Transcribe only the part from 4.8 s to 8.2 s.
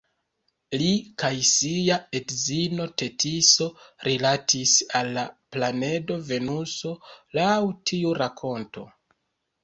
al la planedo Venuso, laŭ tiu